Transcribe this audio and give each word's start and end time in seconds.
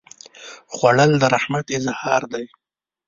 خوړل 0.73 1.11
د 1.21 1.23
رحمت 1.35 1.65
اظهار 1.77 2.21
دی 2.33 2.45